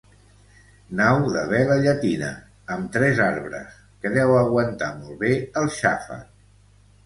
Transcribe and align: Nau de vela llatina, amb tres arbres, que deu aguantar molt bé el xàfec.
Nau 0.99 1.25
de 1.35 1.43
vela 1.51 1.75
llatina, 1.83 2.31
amb 2.77 2.91
tres 2.97 3.23
arbres, 3.27 3.77
que 4.01 4.15
deu 4.19 4.35
aguantar 4.41 4.91
molt 4.99 5.23
bé 5.25 5.33
el 5.65 5.73
xàfec. 5.81 6.29